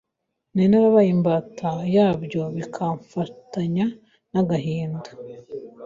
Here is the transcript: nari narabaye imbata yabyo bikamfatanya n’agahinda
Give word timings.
nari 0.53 0.67
narabaye 0.71 1.09
imbata 1.15 1.71
yabyo 1.95 2.41
bikamfatanya 2.55 3.85
n’agahinda 4.31 5.09